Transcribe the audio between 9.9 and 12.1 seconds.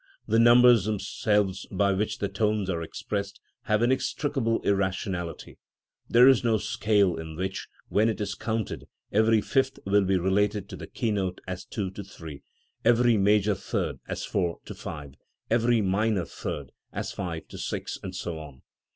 be related to the keynote as 2 to